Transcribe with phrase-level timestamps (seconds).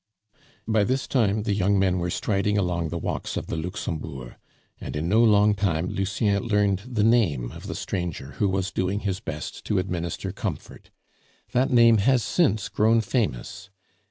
[0.67, 4.33] By this time the young men were striding along the walks of the Luxembourg,
[4.79, 9.01] and in no long time Lucien learned the name of the stranger who was doing
[9.01, 10.89] his best to administer comfort.
[11.51, 13.69] That name has since grown famous.